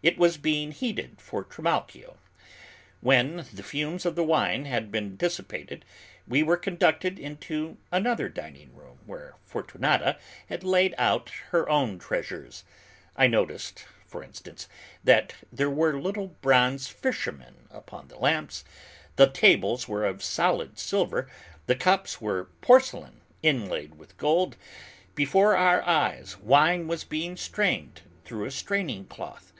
It 0.00 0.16
was 0.16 0.36
being 0.36 0.70
heated 0.70 1.20
for 1.20 1.42
Trimalchio. 1.42 2.18
When 3.00 3.38
the 3.52 3.64
fumes 3.64 4.06
of 4.06 4.14
the 4.14 4.22
wine 4.22 4.64
had 4.64 4.92
been 4.92 5.16
dissipated, 5.16 5.84
we 6.24 6.40
were 6.40 6.56
conducted 6.56 7.18
into 7.18 7.78
another 7.90 8.28
dining 8.28 8.76
room 8.76 9.00
where 9.06 9.34
Fortunata 9.44 10.16
had 10.48 10.62
laid 10.62 10.94
out 10.98 11.30
her 11.50 11.68
own 11.68 11.98
treasures; 11.98 12.62
I 13.16 13.26
noticed, 13.26 13.86
for 14.06 14.22
instance, 14.22 14.68
that 15.02 15.34
there 15.52 15.68
were 15.68 16.00
little 16.00 16.28
bronze 16.42 16.86
fishermen 16.86 17.66
upon 17.68 18.06
the 18.06 18.18
lamps, 18.20 18.62
the 19.16 19.26
tables 19.26 19.88
were 19.88 20.04
of 20.06 20.22
solid 20.22 20.78
silver, 20.78 21.28
the 21.66 21.74
cups 21.74 22.20
were 22.20 22.44
porcelain 22.60 23.20
inlaid 23.42 23.96
with 23.98 24.16
gold; 24.16 24.56
before 25.16 25.56
our 25.56 25.82
eyes 25.84 26.38
wine 26.38 26.86
was 26.86 27.02
being 27.02 27.36
strained 27.36 28.02
through 28.24 28.44
a 28.44 28.52
straining 28.52 29.04
cloth. 29.04 29.52